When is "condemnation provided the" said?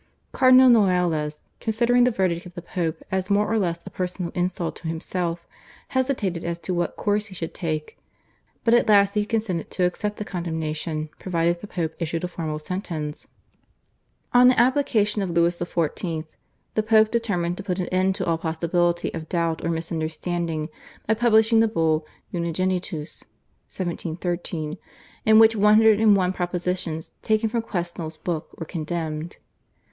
10.25-11.67